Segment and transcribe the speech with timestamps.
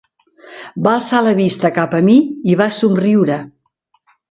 [0.87, 2.17] Va alçar la vista cap a mi
[2.55, 3.39] i va somriure.